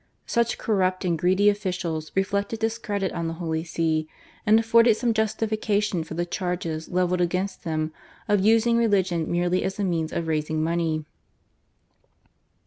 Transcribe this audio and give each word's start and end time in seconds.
Such 0.25 0.57
corrupt 0.57 1.05
and 1.05 1.15
greedy 1.15 1.47
officials 1.47 2.11
reflected 2.15 2.59
discredit 2.59 3.11
on 3.11 3.27
the 3.27 3.35
Holy 3.35 3.63
See, 3.63 4.07
and 4.47 4.59
afforded 4.59 4.95
some 4.97 5.13
justification 5.13 6.03
for 6.03 6.15
the 6.15 6.25
charges 6.25 6.89
levelled 6.89 7.21
against 7.21 7.63
them 7.63 7.93
of 8.27 8.43
using 8.43 8.77
religion 8.77 9.29
merely 9.31 9.63
as 9.63 9.77
a 9.77 9.83
means 9.83 10.11
of 10.11 10.25
raising 10.27 10.63
money. 10.63 11.05